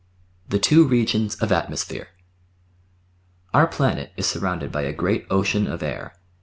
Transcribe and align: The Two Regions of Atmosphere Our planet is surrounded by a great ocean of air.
The 0.49 0.57
Two 0.57 0.87
Regions 0.87 1.35
of 1.35 1.51
Atmosphere 1.51 2.07
Our 3.53 3.67
planet 3.67 4.11
is 4.17 4.25
surrounded 4.25 4.71
by 4.71 4.81
a 4.81 4.93
great 4.93 5.27
ocean 5.29 5.67
of 5.67 5.83
air. 5.83 6.15